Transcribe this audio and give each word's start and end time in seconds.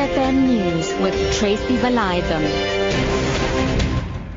FM 0.00 0.46
News 0.46 0.94
with 1.02 1.14
Tracy 1.38 1.76
Valaydham. 1.76 2.42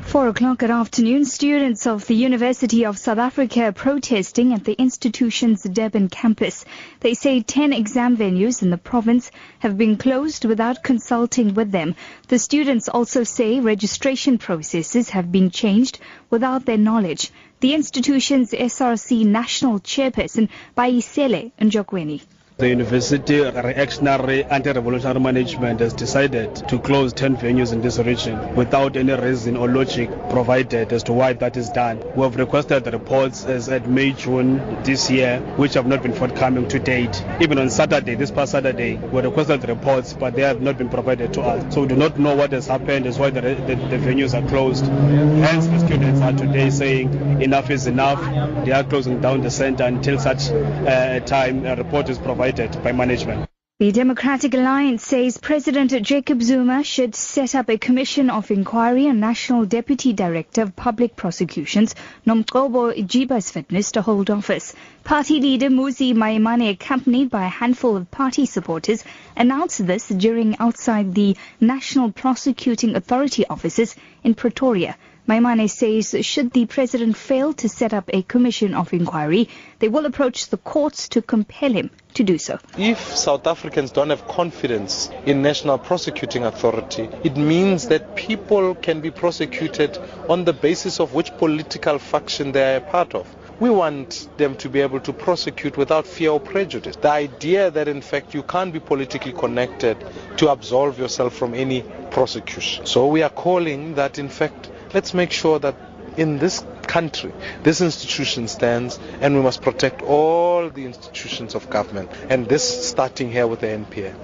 Four 0.02 0.28
o'clock 0.28 0.62
at 0.62 0.70
afternoon, 0.70 1.24
students 1.24 1.86
of 1.86 2.06
the 2.06 2.14
University 2.14 2.84
of 2.84 2.98
South 2.98 3.16
Africa 3.16 3.62
are 3.64 3.72
protesting 3.72 4.52
at 4.52 4.64
the 4.64 4.74
institution's 4.74 5.62
Durban 5.62 6.10
campus. 6.10 6.66
They 7.00 7.14
say 7.14 7.40
10 7.40 7.72
exam 7.72 8.18
venues 8.18 8.60
in 8.60 8.68
the 8.68 8.76
province 8.76 9.30
have 9.60 9.78
been 9.78 9.96
closed 9.96 10.44
without 10.44 10.82
consulting 10.82 11.54
with 11.54 11.70
them. 11.70 11.94
The 12.28 12.38
students 12.38 12.90
also 12.90 13.24
say 13.24 13.60
registration 13.60 14.36
processes 14.36 15.08
have 15.10 15.32
been 15.32 15.48
changed 15.48 15.98
without 16.28 16.66
their 16.66 16.76
knowledge. 16.76 17.32
The 17.60 17.72
institution's 17.72 18.50
SRC 18.50 19.24
national 19.24 19.80
chairperson, 19.80 20.50
Bayisele 20.76 21.52
Njokweni. 21.58 22.20
The 22.56 22.68
University 22.68 23.40
Reactionary 23.40 24.44
Anti-Revolutionary 24.44 25.18
Management 25.18 25.80
has 25.80 25.92
decided 25.92 26.54
to 26.68 26.78
close 26.78 27.12
10 27.12 27.38
venues 27.38 27.72
in 27.72 27.80
this 27.82 27.98
region 27.98 28.54
without 28.54 28.96
any 28.96 29.12
reason 29.12 29.56
or 29.56 29.68
logic 29.68 30.08
provided 30.30 30.92
as 30.92 31.02
to 31.02 31.12
why 31.12 31.32
that 31.32 31.56
is 31.56 31.68
done. 31.70 32.00
We 32.14 32.22
have 32.22 32.36
requested 32.36 32.84
the 32.84 32.92
reports 32.92 33.44
as 33.44 33.68
at 33.68 33.88
May, 33.88 34.12
June 34.12 34.84
this 34.84 35.10
year, 35.10 35.40
which 35.56 35.74
have 35.74 35.88
not 35.88 36.04
been 36.04 36.12
forthcoming 36.12 36.68
to 36.68 36.78
date. 36.78 37.24
Even 37.40 37.58
on 37.58 37.70
Saturday, 37.70 38.14
this 38.14 38.30
past 38.30 38.52
Saturday, 38.52 38.98
we 38.98 39.20
requested 39.20 39.60
the 39.60 39.66
reports, 39.66 40.12
but 40.12 40.36
they 40.36 40.42
have 40.42 40.62
not 40.62 40.78
been 40.78 40.88
provided 40.88 41.34
to 41.34 41.40
us. 41.40 41.74
So 41.74 41.80
we 41.80 41.88
do 41.88 41.96
not 41.96 42.20
know 42.20 42.36
what 42.36 42.52
has 42.52 42.68
happened, 42.68 43.06
is 43.06 43.18
why 43.18 43.30
the, 43.30 43.40
the, 43.40 43.74
the 43.74 43.98
venues 43.98 44.32
are 44.32 44.48
closed. 44.48 44.84
Hence, 44.84 45.66
the 45.66 45.80
students 45.80 46.20
are 46.20 46.32
today 46.32 46.70
saying 46.70 47.42
enough 47.42 47.68
is 47.70 47.88
enough. 47.88 48.22
They 48.64 48.70
are 48.70 48.84
closing 48.84 49.20
down 49.20 49.40
the 49.40 49.50
center 49.50 49.82
until 49.82 50.20
such 50.20 50.50
uh, 50.50 51.18
time 51.18 51.66
a 51.66 51.74
report 51.74 52.08
is 52.08 52.16
provided 52.18 52.43
by 52.52 52.92
management. 52.92 53.48
The 53.80 53.90
Democratic 53.90 54.52
Alliance 54.52 55.02
says 55.04 55.38
President 55.38 55.90
Jacob 56.02 56.42
Zuma 56.42 56.84
should 56.84 57.14
set 57.14 57.54
up 57.54 57.70
a 57.70 57.78
commission 57.78 58.28
of 58.28 58.50
inquiry 58.50 59.08
on 59.08 59.18
National 59.18 59.64
Deputy 59.64 60.12
Director 60.12 60.62
of 60.62 60.76
Public 60.76 61.16
Prosecutions, 61.16 61.94
Nomgcobo 62.26 62.92
Jiba's 63.06 63.50
fitness 63.50 63.92
to 63.92 64.02
hold 64.02 64.28
office. 64.28 64.74
Party 65.04 65.40
leader 65.40 65.70
Mmusi 65.70 66.12
Maimane, 66.12 66.70
accompanied 66.70 67.30
by 67.30 67.46
a 67.46 67.48
handful 67.48 67.96
of 67.96 68.10
party 68.10 68.44
supporters, 68.44 69.02
announced 69.36 69.86
this 69.86 70.08
during 70.08 70.56
outside 70.58 71.14
the 71.14 71.36
National 71.60 72.12
Prosecuting 72.12 72.94
Authority 72.94 73.46
offices 73.46 73.96
in 74.22 74.34
Pretoria. 74.34 74.96
Maimane 75.26 75.70
says 75.70 76.14
should 76.26 76.50
the 76.50 76.66
president 76.66 77.16
fail 77.16 77.54
to 77.54 77.66
set 77.66 77.94
up 77.94 78.10
a 78.12 78.20
commission 78.20 78.74
of 78.74 78.92
inquiry, 78.92 79.48
they 79.78 79.88
will 79.88 80.04
approach 80.04 80.48
the 80.48 80.58
courts 80.58 81.08
to 81.08 81.22
compel 81.22 81.72
him 81.72 81.90
to 82.12 82.22
do 82.22 82.36
so. 82.36 82.58
If 82.76 83.16
South 83.16 83.46
Africans 83.46 83.90
don't 83.90 84.10
have 84.10 84.28
confidence 84.28 85.08
in 85.24 85.40
National 85.40 85.78
Prosecuting 85.78 86.44
Authority, 86.44 87.08
it 87.24 87.38
means 87.38 87.88
that 87.88 88.16
people 88.16 88.74
can 88.74 89.00
be 89.00 89.10
prosecuted 89.10 89.96
on 90.28 90.44
the 90.44 90.52
basis 90.52 91.00
of 91.00 91.14
which 91.14 91.34
political 91.38 91.98
faction 91.98 92.52
they 92.52 92.74
are 92.74 92.76
a 92.76 92.80
part 92.82 93.14
of. 93.14 93.26
We 93.60 93.70
want 93.70 94.28
them 94.36 94.56
to 94.56 94.68
be 94.68 94.80
able 94.80 95.00
to 95.00 95.12
prosecute 95.14 95.78
without 95.78 96.06
fear 96.06 96.32
or 96.32 96.40
prejudice. 96.40 96.96
The 96.96 97.10
idea 97.10 97.70
that 97.70 97.88
in 97.88 98.02
fact 98.02 98.34
you 98.34 98.42
can't 98.42 98.74
be 98.74 98.80
politically 98.80 99.32
connected 99.32 99.96
to 100.36 100.50
absolve 100.50 100.98
yourself 100.98 101.34
from 101.34 101.54
any 101.54 101.82
prosecution. 102.10 102.84
So 102.84 103.06
we 103.06 103.22
are 103.22 103.30
calling 103.30 103.94
that 103.94 104.18
in 104.18 104.28
fact 104.28 104.70
let's 104.94 105.12
make 105.12 105.32
sure 105.32 105.58
that 105.58 105.76
in 106.16 106.38
this 106.38 106.64
country 106.82 107.32
this 107.62 107.80
institution 107.80 108.46
stands 108.46 108.98
and 109.20 109.34
we 109.34 109.42
must 109.42 109.60
protect 109.62 110.02
all 110.02 110.70
the 110.70 110.86
institutions 110.86 111.54
of 111.54 111.68
government 111.68 112.08
and 112.28 112.48
this 112.48 112.88
starting 112.88 113.30
here 113.30 113.46
with 113.46 113.60
the 113.60 113.66
NPA. 113.66 114.14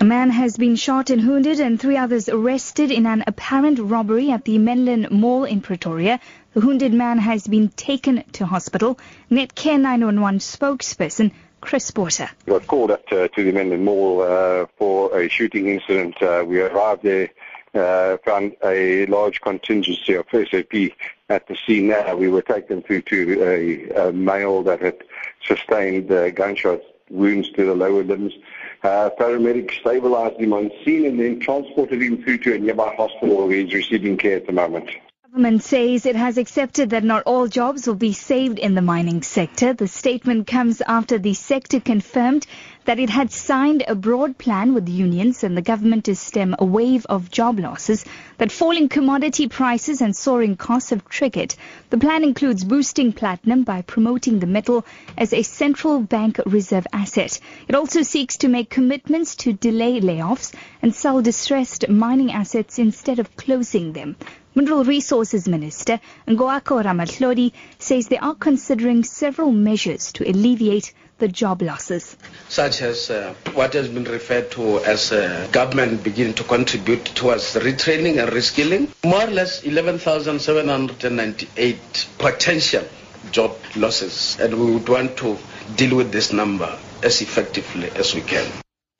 A 0.00 0.04
man 0.04 0.30
has 0.30 0.56
been 0.56 0.76
shot 0.76 1.10
and 1.10 1.26
wounded 1.26 1.58
and 1.60 1.80
three 1.80 1.96
others 1.96 2.28
arrested 2.28 2.90
in 2.90 3.06
an 3.06 3.24
apparent 3.26 3.78
robbery 3.78 4.30
at 4.30 4.44
the 4.44 4.58
Menlyn 4.58 5.10
Mall 5.10 5.44
in 5.44 5.62
Pretoria. 5.62 6.20
The 6.52 6.60
wounded 6.60 6.92
man 6.92 7.18
has 7.18 7.46
been 7.46 7.70
taken 7.70 8.22
to 8.32 8.44
hospital. 8.44 8.98
Netcare 9.30 9.80
911 9.80 10.40
spokesperson 10.40 11.32
Chris 11.60 11.90
Porter. 11.90 12.28
We 12.46 12.52
got 12.52 12.66
called 12.66 12.90
up 12.90 13.06
to, 13.08 13.28
to 13.28 13.44
the 13.44 13.52
Menlyn 13.52 13.80
Mall 13.80 14.20
uh, 14.20 14.66
for 14.76 15.18
a 15.18 15.28
shooting 15.28 15.68
incident. 15.68 16.22
Uh, 16.22 16.44
we 16.46 16.60
arrived 16.60 17.02
there 17.02 17.30
uh, 17.74 18.16
found 18.24 18.56
a 18.64 19.06
large 19.06 19.40
contingency 19.40 20.14
of 20.14 20.26
SAP 20.30 20.92
at 21.28 21.46
the 21.46 21.56
scene 21.66 21.88
now. 21.88 22.16
We 22.16 22.28
were 22.28 22.42
taken 22.42 22.82
through 22.82 23.02
to 23.02 23.42
a, 23.42 24.08
a 24.08 24.12
male 24.12 24.62
that 24.62 24.80
had 24.80 25.04
sustained 25.44 26.10
uh, 26.10 26.30
gunshot 26.30 26.80
wounds 27.10 27.50
to 27.52 27.64
the 27.64 27.74
lower 27.74 28.02
limbs. 28.02 28.34
Uh, 28.82 29.10
paramedics 29.18 29.80
stabilized 29.80 30.38
him 30.38 30.52
on 30.52 30.70
scene 30.84 31.06
and 31.06 31.18
then 31.18 31.40
transported 31.40 32.00
him 32.00 32.22
through 32.22 32.38
to 32.38 32.54
a 32.54 32.58
nearby 32.58 32.94
hospital 32.94 33.46
where 33.46 33.56
he's 33.56 33.74
receiving 33.74 34.16
care 34.16 34.36
at 34.36 34.46
the 34.46 34.52
moment. 34.52 34.90
Government 35.30 35.62
says 35.62 36.06
it 36.06 36.16
has 36.16 36.38
accepted 36.38 36.88
that 36.88 37.04
not 37.04 37.22
all 37.24 37.48
jobs 37.48 37.86
will 37.86 37.94
be 37.94 38.14
saved 38.14 38.58
in 38.58 38.74
the 38.74 38.80
mining 38.80 39.20
sector. 39.20 39.74
The 39.74 39.86
statement 39.86 40.46
comes 40.46 40.80
after 40.80 41.18
the 41.18 41.34
sector 41.34 41.80
confirmed 41.80 42.46
that 42.86 42.98
it 42.98 43.10
had 43.10 43.30
signed 43.30 43.84
a 43.86 43.94
broad 43.94 44.38
plan 44.38 44.72
with 44.72 44.88
unions 44.88 45.44
and 45.44 45.54
the 45.54 45.60
government 45.60 46.06
to 46.06 46.16
stem 46.16 46.56
a 46.58 46.64
wave 46.64 47.04
of 47.10 47.30
job 47.30 47.60
losses 47.60 48.06
that 48.38 48.50
falling 48.50 48.88
commodity 48.88 49.48
prices 49.48 50.00
and 50.00 50.16
soaring 50.16 50.56
costs 50.56 50.90
have 50.90 51.06
triggered. 51.06 51.54
The 51.90 51.98
plan 51.98 52.24
includes 52.24 52.64
boosting 52.64 53.12
platinum 53.12 53.64
by 53.64 53.82
promoting 53.82 54.38
the 54.38 54.46
metal 54.46 54.86
as 55.18 55.34
a 55.34 55.42
central 55.42 56.00
bank 56.00 56.40
reserve 56.46 56.86
asset. 56.90 57.38
It 57.68 57.74
also 57.74 58.00
seeks 58.00 58.38
to 58.38 58.48
make 58.48 58.70
commitments 58.70 59.36
to 59.36 59.52
delay 59.52 60.00
layoffs 60.00 60.54
and 60.80 60.94
sell 60.94 61.20
distressed 61.20 61.86
mining 61.86 62.32
assets 62.32 62.78
instead 62.78 63.18
of 63.18 63.36
closing 63.36 63.92
them. 63.92 64.16
Mineral 64.58 64.82
Resources 64.82 65.46
Minister 65.46 66.00
Ngoako 66.26 66.82
Ramatlhodi 66.82 67.52
says 67.78 68.08
they 68.08 68.18
are 68.18 68.34
considering 68.34 69.04
several 69.04 69.52
measures 69.52 70.10
to 70.14 70.28
alleviate 70.28 70.92
the 71.18 71.28
job 71.28 71.62
losses. 71.62 72.16
Such 72.48 72.82
as 72.82 73.08
uh, 73.08 73.34
what 73.54 73.74
has 73.74 73.86
been 73.86 74.02
referred 74.02 74.50
to 74.52 74.80
as 74.80 75.12
uh, 75.12 75.46
government 75.52 76.02
beginning 76.02 76.34
to 76.34 76.42
contribute 76.42 77.04
towards 77.04 77.54
retraining 77.54 78.20
and 78.20 78.32
reskilling. 78.32 78.88
More 79.04 79.22
or 79.22 79.30
less 79.30 79.62
11,798 79.62 82.08
potential 82.18 82.82
job 83.30 83.56
losses 83.76 84.36
and 84.40 84.58
we 84.58 84.72
would 84.72 84.88
want 84.88 85.16
to 85.18 85.38
deal 85.76 85.96
with 85.96 86.10
this 86.10 86.32
number 86.32 86.76
as 87.04 87.22
effectively 87.22 87.90
as 87.90 88.12
we 88.12 88.22
can. 88.22 88.44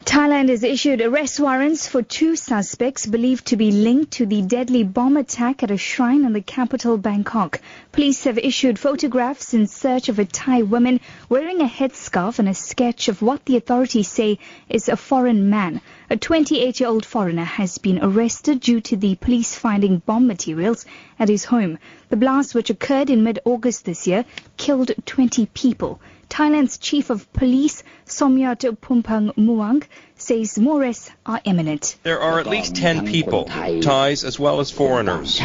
Thailand 0.08 0.48
has 0.48 0.64
issued 0.64 1.02
arrest 1.02 1.38
warrants 1.38 1.86
for 1.86 2.00
two 2.00 2.34
suspects 2.34 3.04
believed 3.04 3.44
to 3.48 3.56
be 3.56 3.70
linked 3.70 4.12
to 4.12 4.24
the 4.24 4.40
deadly 4.40 4.82
bomb 4.82 5.18
attack 5.18 5.62
at 5.62 5.70
a 5.70 5.76
shrine 5.76 6.24
in 6.24 6.32
the 6.32 6.40
capital 6.40 6.96
Bangkok. 6.96 7.60
Police 7.92 8.24
have 8.24 8.38
issued 8.38 8.78
photographs 8.78 9.52
in 9.52 9.66
search 9.66 10.08
of 10.08 10.18
a 10.18 10.24
Thai 10.24 10.62
woman 10.62 11.00
wearing 11.28 11.60
a 11.60 11.66
headscarf 11.66 12.38
and 12.38 12.48
a 12.48 12.54
sketch 12.54 13.08
of 13.08 13.20
what 13.20 13.44
the 13.44 13.58
authorities 13.58 14.08
say 14.08 14.38
is 14.70 14.88
a 14.88 14.96
foreign 14.96 15.50
man. 15.50 15.82
A 16.08 16.16
28-year-old 16.16 17.04
foreigner 17.04 17.44
has 17.44 17.76
been 17.76 18.02
arrested 18.02 18.60
due 18.60 18.80
to 18.80 18.96
the 18.96 19.14
police 19.16 19.56
finding 19.56 19.98
bomb 19.98 20.26
materials 20.26 20.86
at 21.18 21.28
his 21.28 21.44
home. 21.44 21.78
The 22.08 22.16
blast, 22.16 22.54
which 22.54 22.70
occurred 22.70 23.10
in 23.10 23.24
mid-August 23.24 23.84
this 23.84 24.06
year, 24.06 24.24
killed 24.56 24.90
20 25.04 25.44
people. 25.52 26.00
Thailand's 26.28 26.78
chief 26.78 27.10
of 27.10 27.32
police, 27.32 27.82
Somyot 28.06 28.76
Poompanmoung, 28.80 29.84
says 30.16 30.58
more 30.58 30.92
are 31.26 31.40
imminent. 31.44 31.96
There 32.02 32.20
are 32.20 32.38
at 32.40 32.46
least 32.46 32.76
10 32.76 33.06
people, 33.06 33.44
Thais 33.44 34.24
as 34.24 34.38
well 34.38 34.60
as 34.60 34.70
foreigners. 34.70 35.40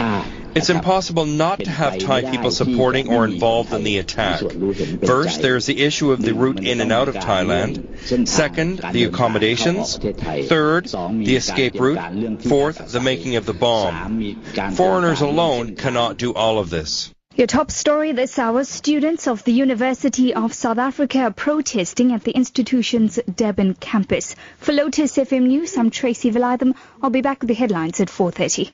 It's 0.55 0.69
impossible 0.69 1.25
not 1.25 1.59
to 1.61 1.69
have 1.69 1.97
Thai 1.97 2.29
people 2.29 2.51
supporting 2.51 3.09
or 3.09 3.25
involved 3.25 3.73
in 3.73 3.83
the 3.83 3.97
attack. 3.97 4.41
First, 5.05 5.41
there's 5.41 5.65
the 5.65 5.81
issue 5.81 6.11
of 6.11 6.21
the 6.21 6.33
route 6.33 6.63
in 6.63 6.81
and 6.81 6.91
out 6.91 7.07
of 7.07 7.15
Thailand. 7.15 8.27
Second, 8.27 8.79
the 8.91 9.05
accommodations. 9.05 9.97
Third, 9.97 10.85
the 10.87 11.35
escape 11.35 11.79
route. 11.79 12.41
Fourth, 12.43 12.91
the 12.91 12.99
making 12.99 13.35
of 13.35 13.45
the 13.45 13.53
bomb. 13.53 14.41
Foreigners 14.75 15.21
alone 15.21 15.75
cannot 15.75 16.17
do 16.17 16.33
all 16.33 16.59
of 16.59 16.69
this. 16.69 17.12
Your 17.35 17.47
top 17.47 17.71
story 17.71 18.11
this 18.11 18.37
hour, 18.37 18.63
students 18.63 19.27
of 19.27 19.43
the 19.43 19.53
University 19.53 20.35
of 20.35 20.53
South 20.53 20.77
Africa 20.77 21.21
are 21.21 21.31
protesting 21.31 22.11
at 22.11 22.23
the 22.23 22.31
institution's 22.31 23.17
Durban 23.35 23.73
campus. 23.73 24.35
For 24.59 24.71
Lotus 24.71 25.17
FM 25.17 25.47
News, 25.47 25.75
I'm 25.75 25.89
Tracy 25.89 26.29
Valaydham. 26.29 26.75
I'll 27.01 27.09
be 27.09 27.21
back 27.21 27.41
with 27.41 27.47
the 27.47 27.55
headlines 27.55 27.99
at 27.99 28.09
4.30. 28.09 28.71